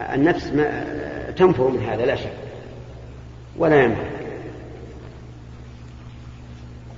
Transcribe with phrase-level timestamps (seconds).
[0.00, 0.84] النفس ما
[1.36, 2.32] تنفر من هذا لا شك.
[3.58, 4.02] ولا ينفع.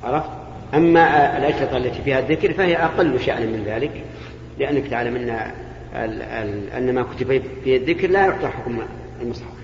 [0.05, 0.31] عرفت؟
[0.75, 4.05] أما الأشرطة التي فيها الذكر فهي أقل شأنا من ذلك
[4.59, 5.31] لأنك تعلم أن
[6.77, 8.79] أن ما كتب في الذكر لا يعطى حكم
[9.23, 9.59] المصحف.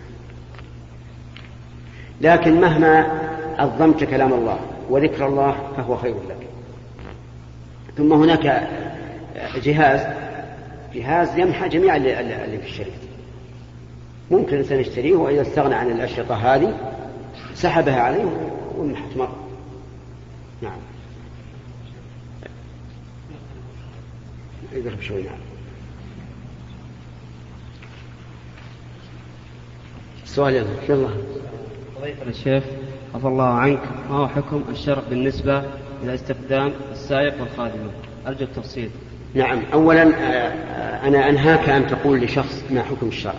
[2.21, 3.21] لكن مهما
[3.59, 4.59] عظمت كلام الله
[4.91, 6.47] وذكر الله فهو خير لك.
[7.97, 8.69] ثم هناك
[9.65, 10.01] جهاز
[10.95, 13.04] جهاز يمحى جميع اللي في الشريط
[14.31, 16.95] ممكن الإنسان يشتريه وإذا استغنى عن الأشرطة هذه
[17.55, 18.25] سحبها عليه
[18.79, 19.37] ومحت مرة.
[20.63, 20.79] نعم.
[24.73, 25.39] يقرب شوي نعم.
[30.25, 31.09] السؤال يلا يلا.
[31.97, 32.65] فضيلة الشيخ
[33.15, 33.81] عفى الله عنك.
[34.11, 35.59] ما هو حكم الشرع بالنسبة
[36.03, 37.91] إلى استخدام السائق والخادمة؟
[38.27, 38.91] أرجو التفصيل.
[39.35, 39.63] نعم.
[39.73, 43.35] أولا آه، أنا أنهاك أن تقول لشخص ما حكم الشرع.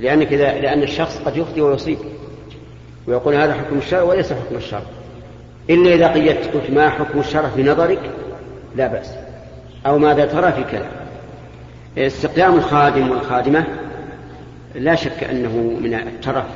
[0.00, 1.98] لأنك إذا لأن الشخص قد يخطئ ويصيب.
[3.06, 4.82] ويقول هذا حكم الشرع وليس حكم الشرع
[5.70, 8.10] إلا إذا قيدت قلت ما حكم الشرع في نظرك؟
[8.76, 9.14] لا بأس.
[9.86, 10.86] أو ماذا ترى في كذا
[11.98, 13.64] استقدام الخادم والخادمة
[14.74, 16.46] لا شك أنه من الترف.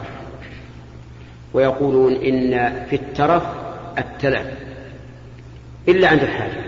[1.54, 3.42] ويقولون إن في الترف
[3.98, 4.46] التلف
[5.88, 6.64] إلا عند الحاجة.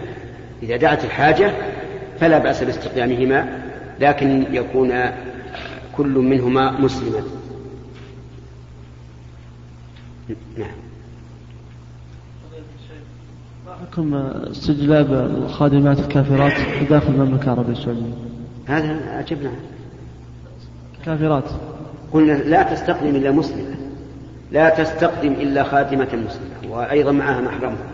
[0.63, 1.51] إذا دعت الحاجة
[2.21, 3.67] فلا بأس باستقدامهما
[4.01, 4.93] لكن يكون
[5.97, 7.23] كل منهما مسلما.
[10.59, 10.69] نعم.
[13.93, 16.53] حكم استجلاب الخادمات الكافرات
[16.91, 18.15] داخل المملكة العربية السعودية.
[18.67, 19.51] هذا أجبنا.
[21.05, 21.51] كافرات.
[22.13, 23.77] قلنا لا تستقدم إلا مسلمة
[24.53, 27.91] لا تستقدم إلا خادمة مسلمة وأيضا معها محرمها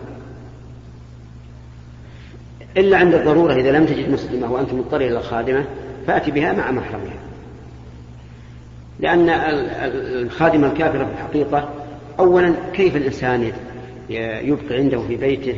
[2.77, 5.65] إلا عند الضرورة إذا لم تجد مسلمة وأنت مضطر إلى الخادمة
[6.07, 7.32] فأتي بها مع محرمها.
[9.03, 9.29] لأن
[10.23, 11.69] الخادمة الكافرة في الحقيقة
[12.19, 13.51] أولا كيف الإنسان
[14.09, 15.55] يبقي عنده في بيته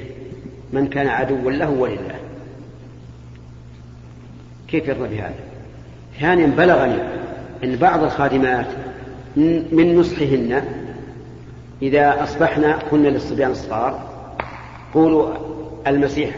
[0.73, 2.15] من كان عدوا له ولله؟
[4.67, 5.33] كيف يرضى بهذا؟
[6.19, 6.97] ثانيا بلغني
[7.63, 8.67] أن بعض الخادمات
[9.71, 10.61] من نصحهن
[11.81, 14.09] إذا أصبحنا كنا للصبيان الصغار
[14.93, 15.33] قولوا
[15.87, 16.35] المسيح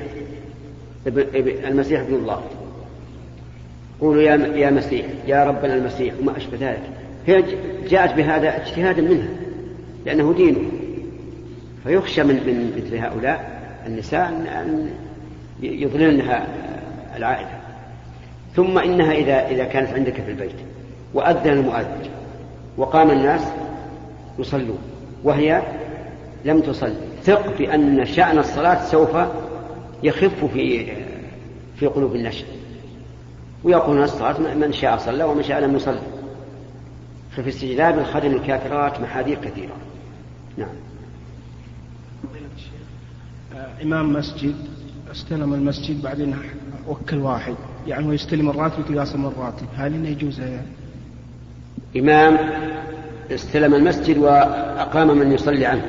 [1.07, 2.41] المسيح ابن الله.
[4.01, 6.96] قولوا يا يا مسيح يا ربنا المسيح وما أشبه ذلك.
[7.27, 7.43] هي
[7.89, 9.29] جاءت بهذا اجتهادا منها
[10.05, 10.71] لأنه دينه.
[11.83, 14.89] فيخشى من من مثل هؤلاء النساء أن
[15.61, 16.47] يضللنها
[17.15, 17.59] العائلة.
[18.55, 20.55] ثم إنها إذا إذا كانت عندك في البيت
[21.13, 22.09] وأذن المؤذن
[22.77, 23.41] وقام الناس
[24.39, 24.79] يصلون
[25.23, 25.61] وهي
[26.45, 26.95] لم تصلي.
[27.23, 29.17] ثق بأن شأن الصلاة سوف
[30.03, 30.87] يخف في
[31.75, 32.43] في قلوب الناس.
[33.63, 35.99] ويقولون الصلاة من شاء صلى ومن شاء لم يصلي.
[37.37, 39.73] ففي استجلاب الخدم الكافرات محاذير كثيرة.
[40.57, 40.69] نعم.
[43.55, 44.55] آه، إمام مسجد
[45.11, 46.35] استلم المسجد بعدين
[46.87, 47.55] وكل واحد
[47.87, 50.67] يعني هو يستلم الراتب ويقاسم الراتب هل إنه يجوز يعني؟
[51.97, 52.37] إمام
[53.31, 55.85] استلم المسجد وأقام من يصلي عنه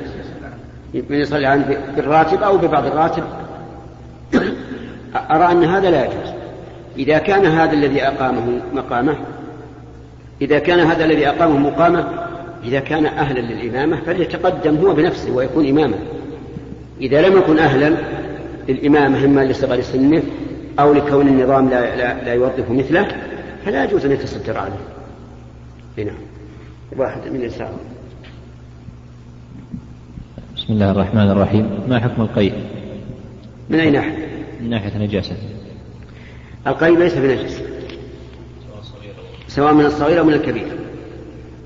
[0.93, 3.23] من يصلي عنه بالراتب أو ببعض الراتب.
[5.31, 6.33] أرى أن هذا لا يجوز.
[6.97, 9.17] إذا كان هذا الذي أقامه مقامه
[10.41, 12.07] إذا كان هذا الذي أقامه مقامة
[12.63, 15.97] إذا كان أهلا للإمامة فليتقدم هو بنفسه ويكون إماما.
[17.01, 17.95] إذا لم يكن أهلا
[18.69, 20.23] للإمامة إما لصغر سنه
[20.79, 23.07] أو لكون النظام لا, لا, لا يوظف مثله
[23.65, 24.79] فلا يجوز أن يتصدر عليه.
[25.97, 26.15] نعم.
[26.97, 27.69] واحد من الإنسان
[30.55, 31.69] بسم الله الرحمن الرحيم.
[31.89, 32.53] ما حكم القيء؟
[33.69, 34.27] من أي ناحية؟
[34.61, 35.35] من ناحية النجاسة.
[36.67, 37.68] القيء ليس بنجس.
[39.59, 40.67] سواء من الصغير أو من الكبير.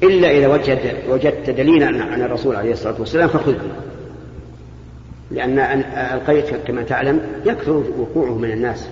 [0.04, 3.72] إلا إذا وجدت وجدت دليلا عن الرسول عليه الصلاة والسلام فخذه.
[5.32, 5.60] لأن
[6.14, 8.88] القيء كما تعلم يكثر وقوعه من الناس.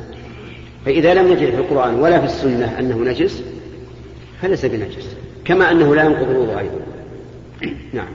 [0.86, 3.44] فإذا لم نجد في القرآن ولا في السنة أنه نجس
[4.42, 5.16] فليس بنجس
[5.46, 6.82] كما أنه لا ينقض الوضوء أيضا.
[7.94, 8.12] نعم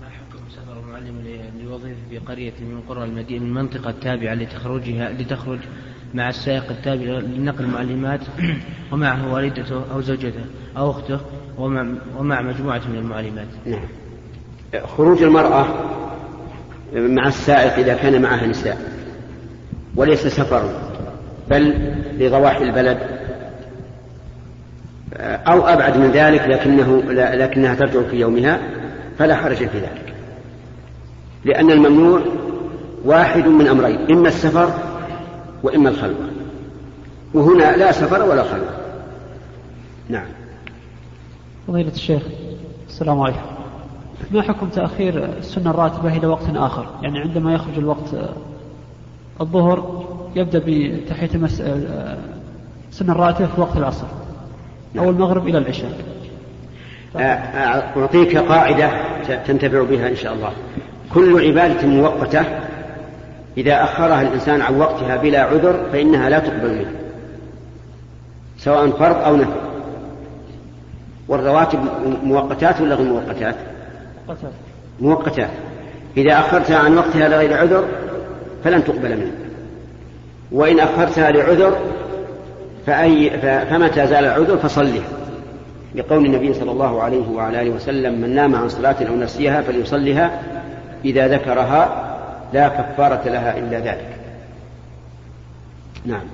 [0.00, 1.22] ما حكم سفر المعلم
[1.64, 5.58] لوظيفة في قرية من قرى المدينة من المنطقة التابعة لتخرجها لتخرج
[6.14, 8.20] مع السائق التابع لنقل المعلمات
[8.92, 10.44] ومعه والدته أو زوجته
[10.76, 11.20] أو أخته
[11.58, 13.46] ومع, مجموعة من المعلمات.
[13.66, 13.80] نعم.
[14.86, 15.66] خروج المرأة
[16.94, 18.78] مع السائق إذا كان معها نساء
[19.96, 20.70] وليس سفر
[21.50, 22.98] بل لضواحي البلد.
[25.20, 28.60] أو أبعد من ذلك لكنه لكنها ترجع في يومها
[29.18, 30.14] فلا حرج في ذلك.
[31.44, 32.20] لأن الممنوع
[33.04, 34.70] واحد من أمرين إما السفر
[35.62, 36.30] وإما الخلوة.
[37.34, 38.70] وهنا لا سفر ولا خلوة.
[40.08, 40.26] نعم.
[41.68, 42.22] فضيلة الشيخ
[42.88, 43.40] السلام عليكم.
[44.30, 48.34] ما حكم تأخير السنة الراتبة إلى وقت آخر؟ يعني عندما يخرج الوقت آه،
[49.40, 50.04] الظهر
[50.36, 51.60] يبدأ بتحية المس...
[51.60, 52.18] آه،
[52.90, 54.06] السنة الراتبة في وقت العصر
[54.98, 55.98] أو المغرب إلى العشاء.
[57.16, 57.20] آه،
[57.96, 58.90] أعطيك قاعدة
[59.46, 60.52] تنتفع بها إن شاء الله.
[61.14, 62.44] كل عبادة مؤقتة
[63.56, 66.92] إذا أخرها الإنسان عن وقتها بلا عذر فإنها لا تقبل منه
[68.58, 69.60] سواء فرض أو نفل.
[71.28, 71.78] والرواتب
[72.24, 73.54] مؤقتات ولا غير مؤقتات؟
[75.00, 75.50] مؤقتات
[76.16, 77.84] إذا أخرتها عن وقتها لغير عذر
[78.64, 79.32] فلن تقبل منه.
[80.52, 81.76] وإن أخرتها لعذر
[82.86, 85.02] فأي فمتى زال العذر فصلها
[85.94, 90.40] لقول النبي صلى الله عليه وعلى آله وسلم من نام عن صلاة أو نسيها فليصلها
[91.04, 92.10] إذا ذكرها
[92.52, 94.20] لا كفارة لها إلا ذلك.
[96.06, 96.26] نعم.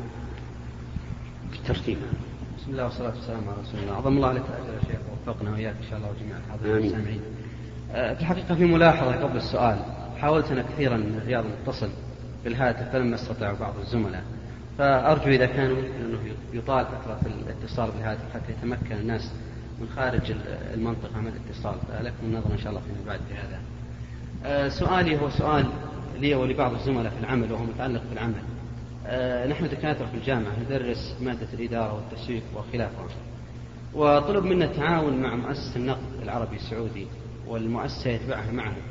[1.50, 1.98] بالترتيب.
[2.58, 3.96] بسم الله والصلاة والسلام على رسول الله.
[3.96, 7.20] عظم الله لك أجر يا شيخ ووفقنا وإياك إن شاء الله وجميع الحاضرين والسامعين
[7.94, 9.78] آه، في الحقيقة في ملاحظة قبل السؤال.
[10.20, 11.88] حاولت أنا كثيرا من الرياض نتصل
[12.44, 14.22] بالهاتف فلم نستطع بعض الزملاء.
[14.78, 16.18] فأرجو إذا كان أنه
[16.52, 19.32] يطال فترة الاتصال بالهاتف حتى يتمكن الناس
[19.80, 20.32] من خارج
[20.74, 21.74] المنطقة من الاتصال.
[21.88, 23.60] فلكم النظر إن شاء الله فيما بعد في هذا
[24.68, 25.66] سؤالي هو سؤال
[26.20, 28.42] لي ولبعض الزملاء في العمل وهو متعلق بالعمل.
[29.06, 33.06] آه، نحن دكاترة في الجامعة ندرس مادة الإدارة والتسويق وخلافها.
[33.94, 37.06] وطلب منا التعاون مع مؤسسة النقد العربي السعودي
[37.48, 38.82] والمؤسسة يتبعها معهد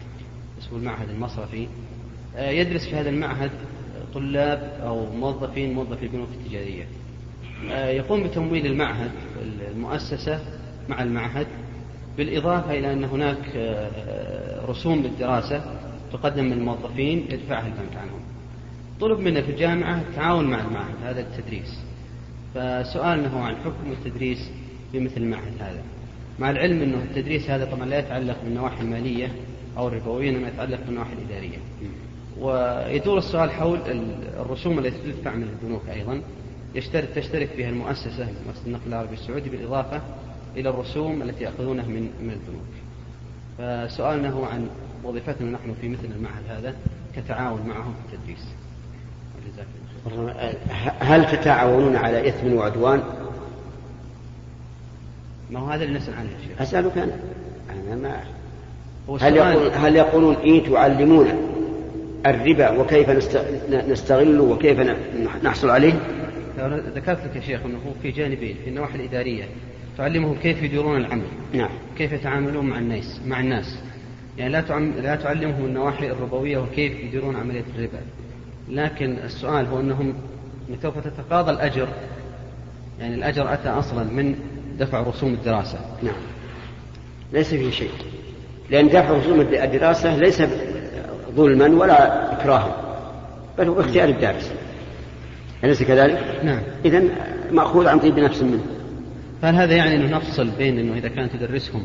[0.59, 1.67] اسمه المعهد المصرفي.
[2.37, 3.51] آه، يدرس في هذا المعهد
[4.13, 6.87] طلاب أو موظفين موظفي البنوك التجارية.
[7.69, 9.11] يقوم بتمويل المعهد
[9.71, 10.39] المؤسسة
[10.89, 11.47] مع المعهد
[12.17, 13.37] بالإضافة إلى أن هناك
[14.65, 15.63] رسوم للدراسة
[16.13, 18.19] تقدم من الموظفين يدفعها البنك عنهم.
[18.99, 21.79] طلب منا في الجامعة التعاون مع المعهد هذا التدريس.
[22.55, 24.51] فسؤالنا هو عن حكم التدريس
[24.91, 25.83] في مثل المعهد هذا.
[26.39, 29.31] مع العلم أنه التدريس هذا طبعا لا يتعلق بالنواحي المالية
[29.77, 31.57] أو الربوية إنما يتعلق بالنواحي الإدارية.
[32.39, 33.79] ويدور السؤال حول
[34.39, 36.21] الرسوم التي تدفع من البنوك أيضا.
[36.75, 40.01] يشترك تشترك فيها المؤسسة مؤسسة النقل العربي السعودي بالإضافة
[40.57, 42.84] إلى الرسوم التي يأخذونها من من البنوك.
[43.57, 44.67] فسؤالنا هو عن
[45.03, 46.73] وظيفتنا نحن في مثل المعهد هذا
[47.15, 48.45] كتعاون معهم في التدريس.
[50.99, 53.03] هل تتعاونون على إثم وعدوان؟
[55.51, 56.61] ما هو هذا اللي نسأل عنه يا شيخ.
[56.61, 57.17] أسألك أنا.
[57.69, 58.21] أنا ما
[59.21, 61.27] هل, يقول هل يقولون إيه تعلمون
[62.25, 63.09] الربا وكيف
[63.69, 64.79] نستغله وكيف
[65.43, 65.93] نحصل عليه؟
[66.95, 69.43] ذكرت لك يا شيخ إنه في جانبين في النواحي الإدارية.
[69.97, 71.25] تعلمهم كيف يديرون العمل.
[71.53, 71.69] نعم.
[71.97, 73.79] كيف يتعاملون مع الناس مع الناس.
[74.37, 74.61] يعني لا
[75.01, 78.01] لا تعلمهم النواحي الربوية وكيف يديرون عملية الربا.
[78.69, 80.13] لكن السؤال هو أنهم
[80.81, 81.87] سوف تتقاضى الأجر.
[82.99, 84.35] يعني الأجر أتى أصلا من
[84.79, 85.79] دفع رسوم الدراسة.
[86.03, 86.21] نعم.
[87.33, 87.91] ليس فيه شيء.
[88.69, 90.43] لأن دفع رسوم الدراسة ليس
[91.35, 92.75] ظلما ولا اكراها
[93.57, 94.51] بل هو باختيار الدارس.
[95.63, 96.61] أليس كذلك؟ نعم.
[96.85, 97.03] إذا
[97.51, 98.74] مأخوذ عن طيب نفس منه.
[99.41, 101.83] فهل هذا يعني أنه نفصل بين أنه إذا كانت تدرسهم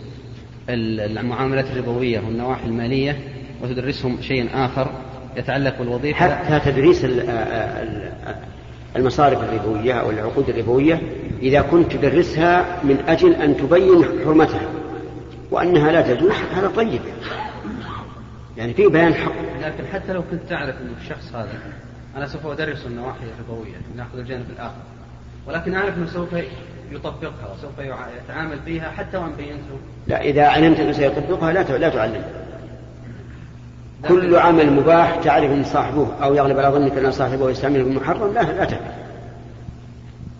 [0.68, 3.18] المعاملات الربوية والنواحي المالية
[3.62, 4.90] وتدرسهم شيء آخر
[5.36, 7.06] يتعلق بالوظيفة؟ حتى تدريس
[8.96, 11.00] المصارف الربوية أو العقود الربوية
[11.42, 14.68] إذا كنت تدرسها من أجل أن تبين حرمتها
[15.50, 17.00] وأنها لا تجوز هذا طيب.
[18.56, 19.32] يعني في بيان حق.
[19.62, 21.58] لكن حتى لو كنت تعرف أن الشخص هذا
[22.16, 24.82] أنا سوف أدرس النواحي الربوية نأخذ الجانب الآخر.
[25.46, 26.34] ولكن أعرف أنه سوف
[26.90, 27.78] يطبقها وسوف
[28.24, 29.78] يتعامل بها حتى وإن بينته.
[30.06, 32.24] لا إذا علمت أنه سيطبقها لا لا تعلم.
[34.08, 38.42] كل عمل مباح تعرف إن صاحبه أو يغلب على ظنك أن صاحبه يستعمله بالمحرم لا
[38.42, 38.82] لا تعرف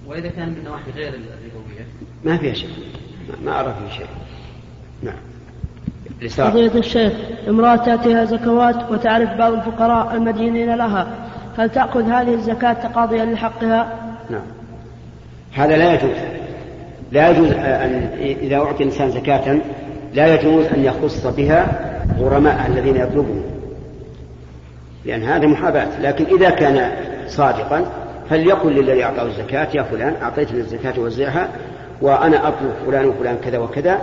[0.07, 1.87] وإذا كان من نواحي غير الربويه
[2.25, 2.71] ما فيها شيء
[3.45, 4.07] ما أرى فيه شيء
[5.03, 5.31] نعم.
[6.29, 7.13] فضيلة الشيخ
[7.49, 11.29] امرأة تأتيها زكوات وتعرف بعض الفقراء المدينين لها.
[11.59, 14.43] هل تأخذ هذه الزكاة تقاضيا لحقها؟ نعم.
[15.53, 16.40] هذا لا يجوز.
[17.13, 19.59] لا يجوز أن إذا أعطي الإنسان زكاة
[20.15, 23.45] لا يجوز أن يخص بها غرماء الذين يطلبون.
[25.05, 26.01] لأن هذا محاباة.
[26.03, 26.93] لكن إذا كان
[27.27, 27.85] صادقا
[28.31, 31.49] فليقل للذي أعطاه الزكاة يا فلان أعطيتني الزكاة وزعها
[32.03, 33.99] وأنا أطلب فلان وفلان كذا وكذا.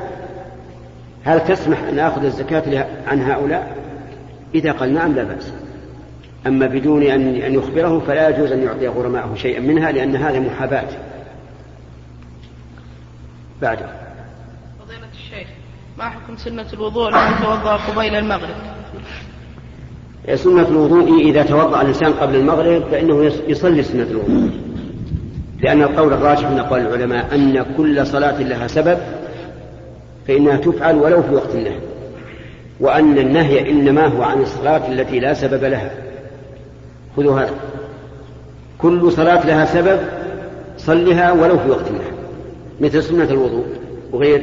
[1.26, 3.76] هل تسمح أن آخذ الزكاة عن هؤلاء؟
[4.56, 5.54] إذا قال نعم لا بأس.
[6.48, 10.88] أما بدون أن يخبره فلا يجوز أن يعطي غرماءه شيئا منها لأن هذا محاباة.
[13.62, 13.86] بعده
[14.80, 15.48] فضيلة الشيخ
[15.98, 18.56] ما حكم سنة الوضوء لمن توضأ قبيل المغرب؟
[20.36, 24.50] سنة الوضوء إذا توضأ الإنسان قبل المغرب فإنه يصلي سنة الوضوء.
[25.60, 28.98] لأن القول الراجح من أقوال العلماء أن كل صلاة لها سبب
[30.28, 31.80] فإنها تفعل ولو في وقت النهي.
[32.80, 35.92] وأن النهي إنما هو عن الصلاة التي لا سبب لها.
[37.18, 37.54] خذوا هذا.
[38.78, 40.00] كل صلاة لها سبب
[40.78, 42.07] صلها ولو في وقت النهي.
[42.82, 43.66] مثل سنة الوضوء
[44.12, 44.42] وغير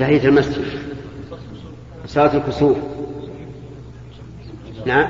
[0.00, 0.64] تحية المسجد.
[2.06, 2.76] صلاة الكسوف.
[4.86, 5.08] نعم.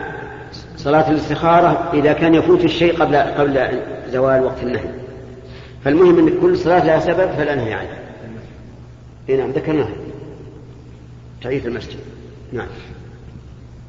[0.76, 4.90] صلاة الاستخارة إذا كان يفوت الشيء قبل قبل زوال وقت النهي.
[5.84, 7.98] فالمهم أن كل صلاة لها سبب فلا نهي عنها.
[9.28, 9.92] نعم ذكرناها.
[11.42, 11.98] تعيث المسجد.
[12.52, 12.66] نعم.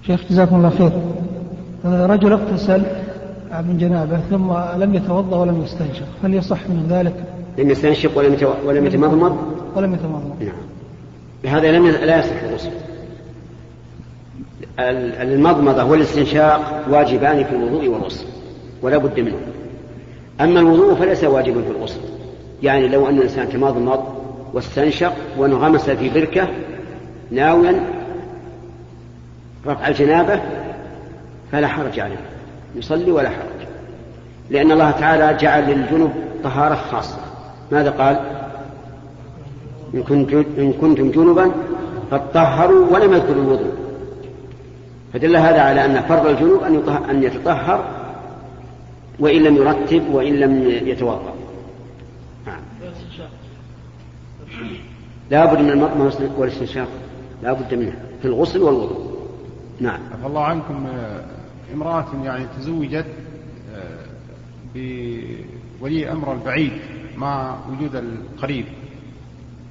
[0.08, 0.92] شيخ جزاكم الله خير.
[1.86, 2.84] رجل اغتسل
[3.52, 4.54] من جنابه ثم
[4.84, 6.08] لم يتوضأ ولم يستنشق.
[6.24, 9.38] هل يصح من ذلك؟ لم يستنشق ولم ولم يتمضمض؟
[9.76, 10.36] ولم يتمضمض.
[10.40, 10.56] نعم.
[11.44, 12.72] بهذا لم لا يصح الغسل
[15.22, 18.26] المضمضة والاستنشاق واجبان في الوضوء والغسل
[18.82, 19.38] ولا بد منه.
[20.42, 22.00] أما الوضوء فليس واجبا في الغسل.
[22.64, 24.04] يعني لو أن الإنسان تمضمض
[24.54, 26.48] واستنشق وانغمس في بركة
[27.32, 27.84] ناويا
[29.68, 30.42] رفع الجنابة
[31.52, 32.22] فلا حرج عليه.
[32.76, 33.68] يصلي ولا حرج.
[34.50, 36.14] لأن الله تعالى جعل للجنب
[36.44, 37.29] طهارة خاصة.
[37.72, 38.16] ماذا قال؟
[39.94, 41.52] إن, إن كنتم جنبا
[42.12, 43.74] فاطهروا ولم يذكروا الوضوء.
[45.14, 47.86] فدل هذا على أن فرض الجنوب أن, أن يتطهر
[49.20, 51.34] وإن لم يرتب وإن لم يتوضأ.
[52.48, 52.62] نعم.
[55.32, 56.88] لا بد من المطمئن والاستنشاق.
[57.44, 59.20] لا بد منها في الغسل والوضوء.
[59.80, 60.00] نعم.
[60.14, 61.24] عفى الله عنكم آه،
[61.74, 63.06] امرأة يعني تزوجت
[63.76, 64.06] آه،
[65.80, 66.72] بولي أمر البعيد.
[67.20, 68.66] مع وجود القريب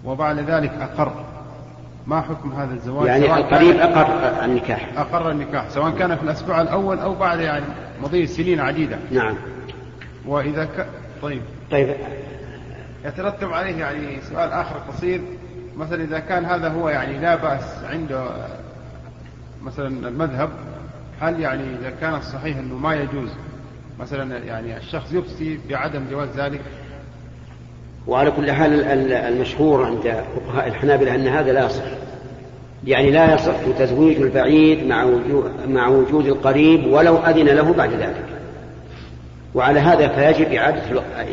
[0.05, 1.25] وبعد ذلك أقر.
[2.07, 4.89] ما حكم هذا الزواج؟ يعني القريب أقر النكاح.
[4.97, 7.65] أقر النكاح سواء كان في الأسبوع الأول أو بعد يعني
[8.03, 8.99] مضي سنين عديدة.
[9.11, 9.35] نعم.
[10.27, 10.87] وإذا ك...
[11.23, 11.43] طيب.
[11.71, 11.97] طيب.
[13.05, 15.21] يترتب عليه يعني سؤال آخر قصير.
[15.77, 18.31] مثلا إذا كان هذا هو يعني لا بأس عنده
[19.63, 20.51] مثلا المذهب
[21.21, 23.31] هل يعني إذا كان الصحيح أنه ما يجوز
[24.01, 26.61] مثلا يعني الشخص يفتي بعدم جواز ذلك؟
[28.07, 31.83] وعلى كل حال المشهور عند فقهاء الحنابلة أن هذا لا يصح.
[32.87, 34.87] يعني لا يصح تزويج البعيد
[35.69, 38.25] مع وجود, القريب ولو أذن له بعد ذلك.
[39.55, 40.83] وعلى هذا فيجب إعادة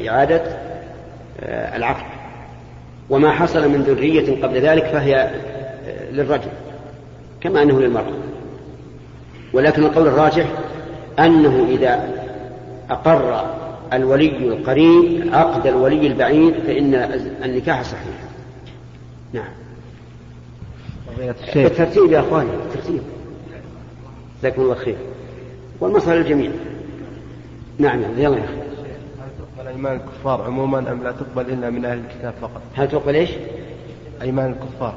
[0.10, 0.42] إعادة
[1.40, 2.06] آه، العقد.
[3.10, 6.50] وما حصل من ذرية قبل ذلك فهي آه، للرجل
[7.42, 8.14] كما أنه للمرأة.
[9.54, 10.46] ولكن القول الراجح
[11.20, 12.10] أنه إذا
[12.90, 13.46] أقر
[13.94, 16.94] الولي القريب عقد الولي البعيد فإن
[17.44, 18.16] النكاح صحيح.
[19.34, 19.52] نعم.
[21.54, 23.02] بالترتيب يا أخواني بالترتيب.
[24.40, 24.96] جزاكم الله خير.
[25.80, 26.52] والمصلحة للجميع
[27.80, 28.54] نعم يلا يا أخي.
[29.20, 33.16] هل تقبل أيمان الكفار عموما أم لا تقبل إلا من أهل الكتاب فقط؟ هل تقبل
[33.16, 33.30] إيش؟
[34.22, 34.96] أيمان الكفار.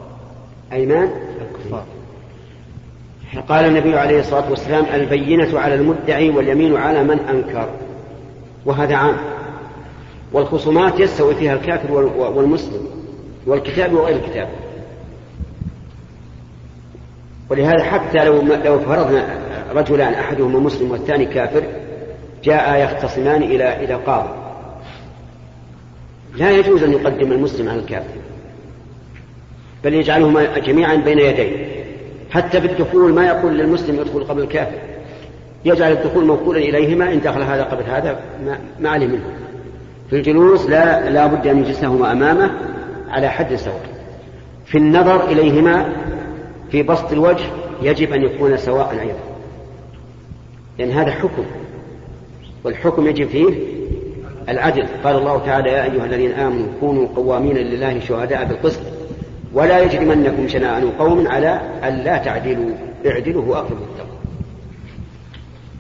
[0.73, 1.85] أيمان؟ الكفار.
[3.49, 7.69] قال النبي عليه الصلاة والسلام البينة على المدعي واليمين على من أنكر.
[8.65, 9.17] وهذا عام.
[10.33, 12.87] والخصومات يستوي فيها الكافر والمسلم
[13.47, 14.49] والكتاب وغير الكتاب.
[17.51, 19.39] ولهذا حتى لو لو فرضنا
[19.75, 21.63] رجلان أحدهما مسلم والثاني كافر
[22.45, 24.29] جاء يختصمان إلى إلى قاضي.
[26.35, 28.19] لا يجوز أن يقدم المسلم على الكافر.
[29.85, 31.79] بل يجعلهما جميعا بين يديه.
[32.31, 34.79] حتى بالدخول ما يقول للمسلم يدخل قبل الكافر.
[35.65, 38.21] يجعل الدخول موكولا إليهما إن دخل هذا قبل هذا
[38.81, 39.25] ما عليه منه.
[40.11, 42.51] في الجلوس لا لا بد أن يجلسهما أمامه
[43.09, 43.81] على حد سواء.
[44.67, 45.93] في النظر إليهما
[46.71, 47.45] في بسط الوجه
[47.83, 49.19] يجب أن يكون سواء أيضا.
[50.79, 51.45] لأن هذا حكم.
[52.65, 53.55] والحكم يجب فيه
[54.49, 54.87] العدل.
[55.05, 58.81] قال الله تعالى يا أيها الذين آمنوا كونوا قوامين لله شهداء بالقسط
[59.55, 62.71] ولا يجرمنكم شنآن قوم على ألا تعدلوا.
[63.07, 64.18] اعدلوا هو أقرب التقوى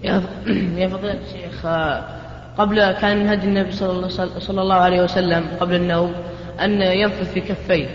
[0.04, 1.66] يا فضيلة الشيخ
[2.58, 6.12] قبل كان من هدي النبي صلى الله عليه وسلم قبل النوم
[6.60, 7.86] أن ينفث في كفيه.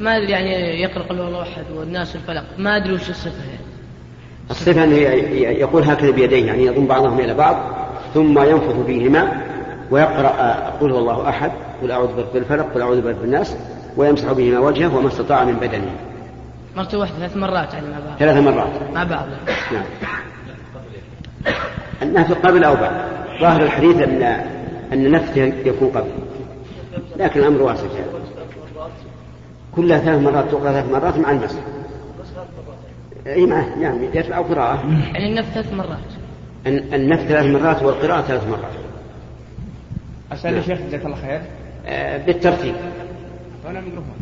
[0.00, 2.44] ما أدري يعني يقرأ قل الله أحد والناس الفلق.
[2.58, 3.60] ما أدري وش الصفة يعني.
[4.50, 4.96] الصفة أنه
[5.60, 7.56] يقول هكذا بيديه يعني يضم بعضهم إلى بعض
[8.14, 9.42] ثم ينفث فيهما
[9.90, 11.52] ويقرأ قل هو الله أحد
[11.82, 13.56] قل أعوذ برب الفلق قل أعوذ برب الناس
[13.96, 15.90] ويمسح بهما وجهه وما استطاع من بدنه.
[16.76, 18.18] مرة واحدة ثلاث مرات يعني مع بعض.
[18.18, 18.92] ثلاث مرات.
[18.94, 19.26] مع بعض.
[19.72, 19.84] نعم.
[22.02, 23.10] النفي قبل أو بعد.
[23.40, 24.22] ظاهر الحديث أن
[24.92, 26.10] أن نفسه يكون قبل.
[27.16, 27.86] لكن الأمر واسع
[29.76, 31.58] كلها ثلاث مرات تقرأ ثلاث مرات مع المسح
[33.26, 34.84] إي معه يعني يتبع قراءة.
[35.14, 35.98] يعني النفس ثلاث مرات.
[36.66, 38.72] النفس ثلاث مرات والقراءة ثلاث مرات.
[40.32, 41.40] أسأل يا شيخ جزاك الله خير.
[41.86, 42.74] آه، بالترتيب.
[43.64, 44.14] وأنا ميكروفون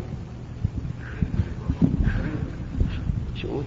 [3.35, 3.61] شو؟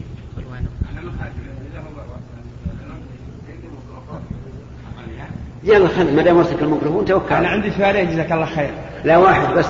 [5.65, 7.35] يلا خل ما دام وصلك الميكروفون توكل.
[7.35, 8.71] أنا عندي سؤالين جزاك الله خير.
[9.05, 9.69] لا واحد بس.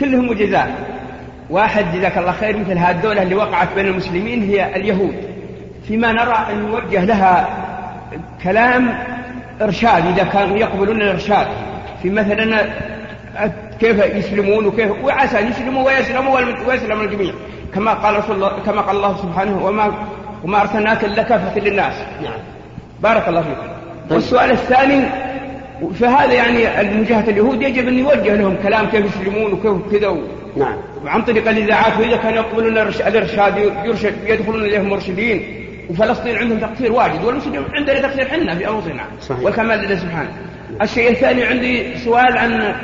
[0.00, 0.74] كلهم جزاء
[1.50, 5.14] واحد جزاك الله خير مثل هذه الدولة اللي وقعت بين المسلمين هي اليهود.
[5.88, 7.48] فيما نرى أن نوجه لها
[8.42, 8.98] كلام
[9.62, 11.46] إرشاد إذا كانوا يقبلون الإرشاد.
[12.02, 12.64] في مثلا
[13.80, 17.32] كيف يسلمون وكيف وعسى أن يسلموا ويسلموا ويسلم الجميع.
[17.74, 19.92] كما قال رسول الله كما قال الله سبحانه وما
[20.44, 21.94] وما أرسلناك إلا كافة للناس.
[22.22, 22.38] نعم.
[23.02, 23.58] بارك الله فيك.
[23.58, 23.79] طيب.
[24.10, 25.04] والسؤال الثاني
[26.00, 30.16] فهذا يعني من جهة اليهود يجب أن يوجه لهم كلام كيف يسلمون وكيف كذا
[30.56, 30.76] نعم.
[31.06, 35.66] عن طريق الإذاعات وإذا كانوا يقبلون الإرشاد يرشد يدخلون إليهم مرشدين.
[35.90, 39.04] وفلسطين عندهم تقصير واجد والمسلمين عندنا تقصير حنا في أنفسنا
[39.42, 40.30] والكمال لله سبحانه.
[40.82, 42.74] الشيء الثاني عندي سؤال عن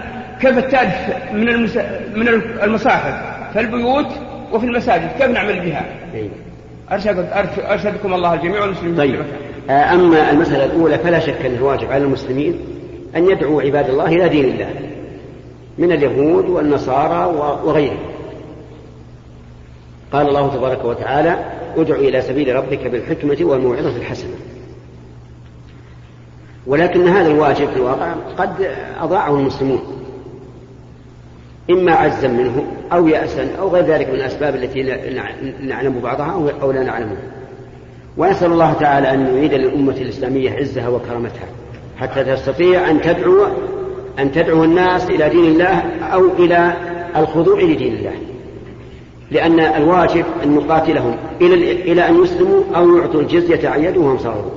[0.41, 0.95] كيف التالف
[1.33, 1.77] من المس...
[2.15, 2.29] من
[2.63, 3.15] المصاحف
[3.53, 4.07] في البيوت
[4.53, 6.29] وفي المساجد كيف نعمل بها؟ إيه.
[6.93, 7.27] أرشد
[7.59, 8.97] أرشدكم الله الجميع والمسلمين.
[8.97, 9.21] طيب.
[9.71, 12.61] أما المسألة الأولى فلا شك أنه واجب على المسلمين
[13.17, 14.71] أن يدعوا عباد الله إلى دين الله
[15.79, 17.99] من اليهود والنصارى وغيرهم.
[20.13, 21.39] قال الله تبارك وتعالى
[21.77, 24.35] ادع إلى سبيل ربك بالحكمة والموعظة الحسنة.
[26.67, 28.71] ولكن هذا الواجب في الواقع قد
[29.01, 29.81] أضاعه المسلمون
[31.71, 34.83] إما عزا منه أو يأسا أو غير ذلك من الأسباب التي
[35.61, 37.36] نعلم بعضها أو لا نعلمها.
[38.17, 41.49] ونسأل الله تعالى أن يعيد للأمة الإسلامية عزها وكرامتها
[41.99, 43.47] حتى تستطيع أن تدعو
[44.19, 45.83] أن تدعو الناس إلى دين الله
[46.13, 46.73] أو إلى
[47.17, 48.15] الخضوع لدين الله.
[49.31, 54.51] لأن الواجب أن نقاتلهم إلى إلى أن يسلموا أو يعطوا الجزية عن يد وهم صغروا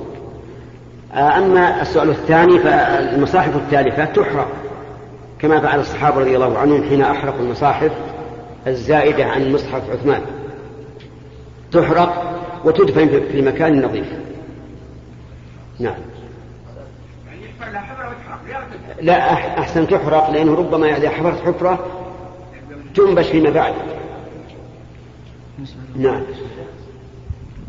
[1.14, 4.48] أما السؤال الثاني فالمصاحف التالفة تحرق.
[5.38, 7.90] كما فعل الصحابة رضي الله عنهم حين أحرقوا المصاحف
[8.66, 10.20] الزائدة عن مصحف عثمان.
[11.72, 12.29] تحرق
[12.64, 14.12] وتدفن في مكان نظيف.
[15.78, 15.94] نعم.
[19.02, 21.86] لا أحسن تحرق لأنه ربما إذا حفرت حفرة
[22.94, 23.74] تنبش فيما بعد.
[25.96, 26.22] نعم.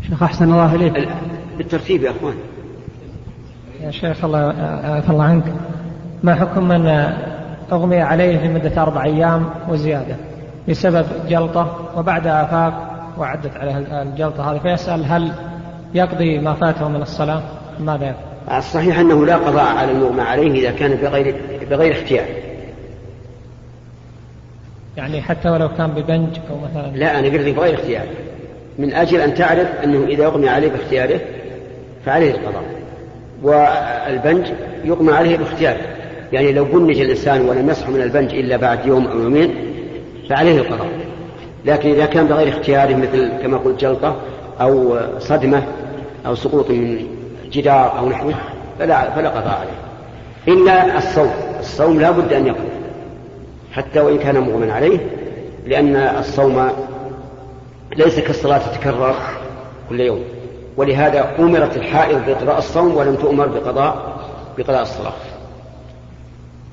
[0.10, 1.10] شيخ أحسن الله إليك.
[1.58, 2.36] بالترتيب يا أخوان.
[3.82, 4.40] يا شيخ الله
[4.84, 5.54] عفى الله عنك.
[6.24, 6.88] ما حكم من
[7.72, 10.16] أغمي عليه لمدة أربع أيام وزيادة
[10.70, 12.91] بسبب جلطة وبعدها أفاق
[13.22, 15.32] وعدت عليه الجلطة هذه فيسأل هل
[15.94, 17.42] يقضي ما فاته من الصلاة؟
[17.80, 21.36] ماذا يفعل؟ الصحيح أنه لا قضاء على المغمى عليه إذا كان بغير
[21.70, 22.26] بغير اختيار.
[24.98, 28.06] يعني حتى ولو كان ببنج أو مثلا لا أنا قلت بغير اختيار.
[28.80, 31.20] من أجل أن تعرف أنه إذا أغمي عليه باختياره
[32.06, 32.64] فعليه القضاء.
[33.44, 34.48] والبنج
[34.84, 35.82] يغمى عليه باختياره.
[36.34, 39.56] يعني لو بنج الإنسان ولم يصح من البنج إلا بعد يوم أو يومين
[40.30, 41.01] فعليه القضاء.
[41.66, 44.16] لكن إذا كان بغير اختياره مثل كما قلت جلطة
[44.62, 45.64] أو صدمة
[46.26, 47.08] أو سقوط من
[47.52, 48.34] جدار أو نحوه
[48.80, 49.82] فلا, فلا قضاء عليه.
[50.48, 51.32] إلا الصوم.
[51.60, 52.70] الصوم لا بد أن يقضي
[53.72, 55.00] حتى وإن كان مغمى عليه
[55.66, 56.70] لأن الصوم
[57.96, 59.16] ليس كالصلاة تتكرر
[59.90, 60.24] كل يوم.
[60.78, 64.20] ولهذا أمرت الحائض بقضاء الصوم ولم تؤمر بقضاء
[64.58, 65.14] بقضاء الصلاة.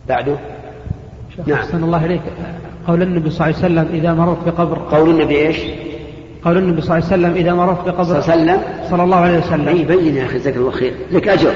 [0.08, 0.36] بعده؟
[1.46, 1.58] نعم.
[1.58, 2.22] أحسن الله إليك.
[2.88, 5.56] قول النبي صلى الله عليه وسلم إذا مررت بقبر قول النبي إيش؟
[6.44, 8.62] قول النبي صلى الله عليه وسلم إذا مررت بقبر صلى الله عليه وسلم.
[8.90, 9.68] صلى الله عليه وسلم.
[9.68, 10.92] أي بين يا أخي جزاك الله خير.
[11.10, 11.52] لك أجر.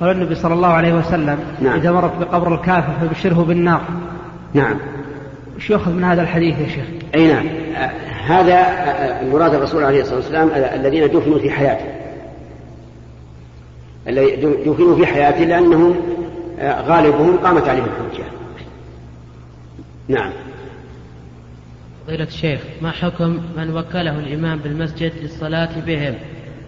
[0.00, 1.78] قال النبي صلى الله عليه وسلم نعم.
[1.78, 3.80] إذا مرت بقبر الكافر فبشره بالنار.
[4.54, 4.76] نعم.
[5.56, 7.46] وش يؤخذ من هذا الحديث يا شيخ؟ أي نعم.
[7.76, 7.90] آه،
[8.26, 11.84] هذا آه، مراد الرسول عليه الصلاة والسلام الذين دفنوا في حياته.
[14.66, 15.94] دفنوا في حياته لأنهم
[16.60, 18.39] آه، غالبهم قامت عليهم الحجة.
[20.10, 20.32] نعم.
[22.06, 26.14] فضيلة الشيخ ما حكم من وكله الإمام بالمسجد للصلاة بهم؟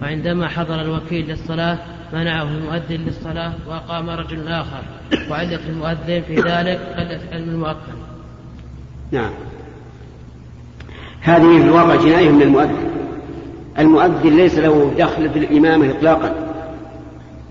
[0.02, 1.78] وعندما حضر الوكيل للصلاة
[2.12, 4.82] منعه المؤذن للصلاة وأقام رجل آخر.
[5.30, 7.96] وعلة المؤذن في ذلك قلة علم المؤذن.
[9.10, 9.30] نعم.
[11.20, 12.90] هذه في الواقع جناية من المؤذن.
[13.78, 16.34] المؤذن ليس له دخل في الإمامة إطلاقا.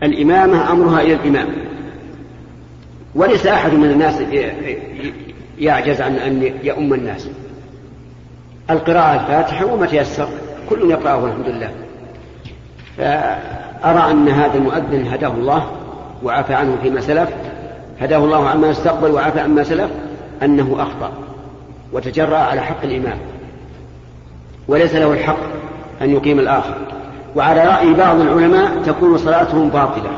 [0.04, 1.48] الإمامة أمرها إلى الإمام.
[3.16, 4.22] وليس أحد من الناس
[5.60, 7.30] يعجز عن أن يؤم الناس.
[8.70, 10.28] القراءة الفاتحة وما تيسر
[10.70, 11.72] كل يقرأه الحمد لله.
[12.98, 15.72] فأرى أن هذا المؤذن هداه الله
[16.24, 17.30] وعفى عنه فيما سلف
[18.02, 19.92] هداه الله عما يستقبل وعفى عما سلف
[20.44, 21.12] أنه أخطأ
[21.94, 23.18] وتجرأ على حق الإمام
[24.68, 25.40] وليس له الحق
[26.02, 26.76] أن يقيم الآخر.
[27.36, 30.10] وعلى رأي بعض العلماء تكون صلاتهم باطلة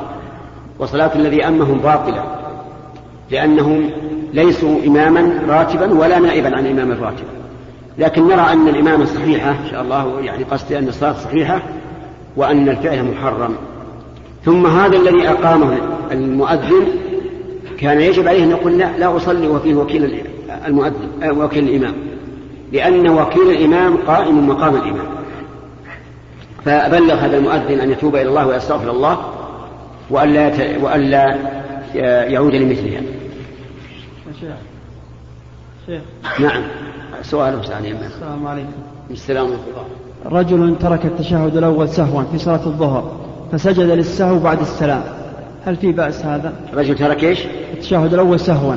[0.80, 2.24] وصلاة الذي أمهم باطلة
[3.32, 3.90] لأنهم
[4.34, 7.24] ليسوا إماما راتبا ولا نائبا عن الإمام الراتب.
[7.98, 11.62] لكن نرى أن الإمامة صحيحة إن شاء الله يعني قصدي أن الصلاة صحيحة
[12.36, 13.56] وأن الفعل محرم.
[14.46, 15.78] ثم هذا الذي أقامه
[16.12, 16.88] المؤذن
[17.80, 20.24] كان يجب عليه أن يقول لا, لا أصلي وفيه وكيل
[20.68, 21.94] المؤذن وكيل الإمام.
[22.72, 25.06] لأن وكيل الإمام قائم مقام الإمام.
[26.66, 29.18] فبلغ هذا المؤذن أن يتوب إلى الله ويستغفر الله
[30.10, 31.36] وألا وألا
[32.30, 33.02] يعود لمثلها.
[34.40, 34.56] شيخ.
[35.86, 36.02] شيخ.
[36.40, 36.64] نعم.
[37.22, 38.72] سؤال سؤال السلام عليكم.
[39.12, 40.40] السلام ورحمة الله.
[40.40, 45.04] رجل ترك التشهد الأول سهوا في صلاة الظهر فسجد للسهو بعد السلام.
[45.66, 47.40] هل في بأس هذا؟ رجل ترك إيش؟
[47.74, 48.76] التشهد الأول سهوا.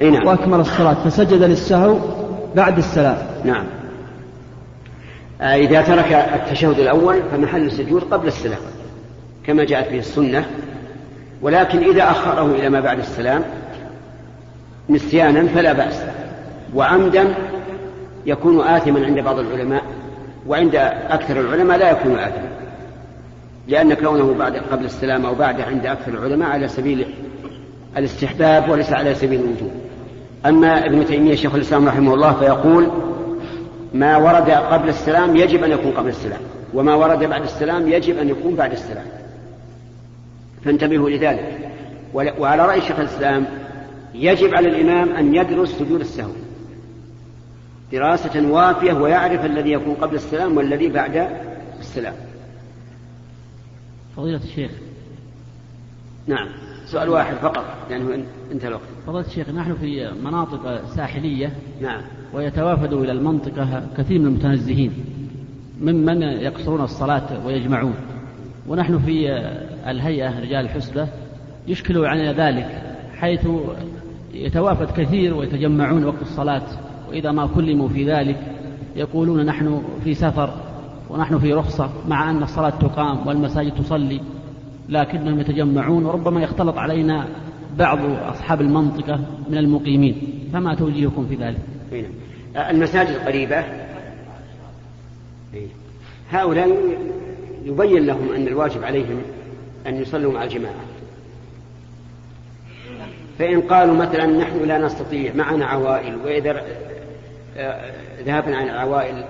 [0.00, 0.26] إي نعم.
[0.26, 1.98] وأكمل الصلاة فسجد للسهو
[2.56, 3.18] بعد السلام.
[3.44, 3.64] نعم.
[5.40, 8.60] آه إذا ترك التشهد الأول فمحل السجود قبل السلام
[9.44, 10.46] كما جاءت به السنة.
[11.42, 13.42] ولكن إذا أخره إلى ما بعد السلام
[14.90, 16.02] نسيانا فلا بأس.
[16.74, 17.34] وعمدا
[18.26, 19.82] يكون آثما عند بعض العلماء
[20.46, 20.74] وعند
[21.10, 22.48] أكثر العلماء لا يكون آثما.
[23.68, 27.06] لأن كونه بعد قبل السلام أو بعد عند أكثر العلماء على سبيل
[27.96, 29.70] الاستحباب وليس على سبيل الوجوب.
[30.46, 32.88] أما ابن تيمية شيخ الإسلام رحمه الله فيقول
[33.94, 36.40] ما ورد قبل السلام يجب أن يكون قبل السلام
[36.74, 39.04] وما ورد بعد السلام يجب أن يكون بعد السلام.
[40.64, 41.58] فانتبهوا لذلك.
[42.14, 43.46] وعلى رأي شيخ الإسلام
[44.14, 46.32] يجب على الإمام أن يدرس سجود السهو.
[47.92, 51.28] دراسة وافية ويعرف الذي يكون قبل السلام والذي بعد
[51.80, 52.14] السلام.
[54.16, 54.70] فضيلة الشيخ.
[56.26, 56.48] نعم.
[56.86, 58.82] سؤال واحد فقط لأنه انتهى الوقت.
[59.06, 62.02] فضيلة الشيخ نحن في مناطق ساحلية نعم.
[62.32, 64.92] ويتوافد إلى المنطقة كثير من المتنزهين
[65.80, 67.94] ممن يقصرون الصلاة ويجمعون.
[68.68, 69.28] ونحن في
[69.86, 71.08] الهيئة رجال الحسبة
[71.68, 72.82] يشكل علينا ذلك
[73.16, 73.46] حيث
[74.34, 76.62] يتوافد كثير ويتجمعون وقت الصلاة
[77.08, 78.36] وإذا ما كلموا في ذلك
[78.96, 80.50] يقولون نحن في سفر
[81.10, 84.20] ونحن في رخصة مع أن الصلاة تقام والمساجد تصلي
[84.88, 87.26] لكنهم يتجمعون وربما يختلط علينا
[87.78, 90.16] بعض أصحاب المنطقة من المقيمين
[90.52, 91.58] فما توجيهكم في ذلك؟
[92.70, 93.64] المساجد القريبة
[96.30, 96.68] هؤلاء
[97.64, 99.22] يبين لهم أن الواجب عليهم
[99.86, 100.91] أن يصلوا مع الجماعة.
[103.42, 106.62] فإن قالوا مثلا نحن لا نستطيع معنا عوائل وإذا
[107.56, 109.24] آه، ذهبنا عن العوائل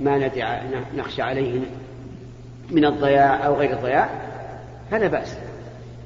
[0.00, 0.62] ما ندع
[0.96, 1.64] نخشى عليهم
[2.70, 4.10] من الضياع أو غير الضياع
[4.90, 5.36] فلا بأس.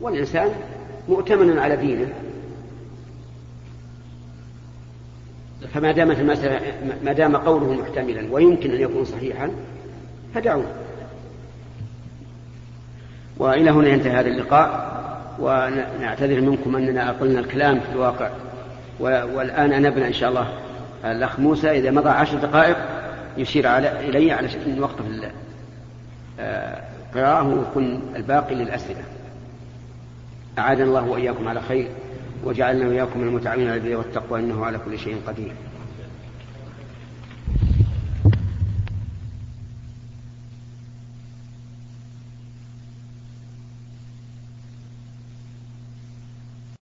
[0.00, 0.50] والإنسان
[1.08, 2.08] مؤتمن على دينه.
[5.74, 6.60] فما دامت المسألة
[7.04, 9.50] ما دام قوله محتملا ويمكن أن يكون صحيحا
[10.34, 10.66] فدعوه.
[13.38, 14.93] وإلى هنا ينتهي هذا اللقاء.
[15.38, 18.30] ونعتذر منكم أننا أقلنا الكلام في الواقع.
[19.00, 20.48] والآن نبنى إن شاء الله
[21.04, 22.76] الأخ موسى إذا مضى عشر دقائق
[23.36, 25.04] يشير على إلي على أن نوقف
[26.38, 29.02] القراءة ويكون الباقي للأسئلة.
[30.58, 31.88] أعاذنا الله وإياكم على خير
[32.44, 35.52] وجعلنا وإياكم المتعاونين على البر والتقوى إنه على كل شيء قدير.